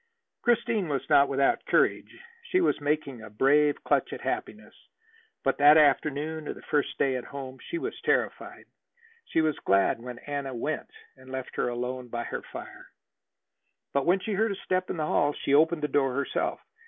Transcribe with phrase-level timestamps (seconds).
[0.41, 2.17] Christine was not without courage.
[2.49, 4.73] She was making a brave clutch at happiness.
[5.43, 8.65] But that afternoon of the first day at home she was terrified.
[9.25, 12.87] She was glad when Anna went and left her alone by her fire.
[13.93, 16.59] But when she heard a step in the hall, she opened the door herself.